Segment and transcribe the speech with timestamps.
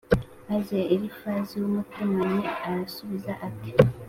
[0.49, 3.71] maze elifazi w’umutemani arasubiza ati